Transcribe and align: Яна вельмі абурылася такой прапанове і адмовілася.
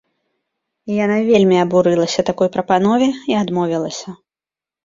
Яна 1.05 1.17
вельмі 1.27 1.57
абурылася 1.65 2.21
такой 2.31 2.51
прапанове 2.57 3.09
і 3.33 3.39
адмовілася. 3.43 4.09